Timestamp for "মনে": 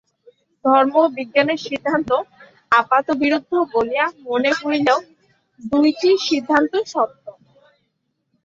4.27-4.51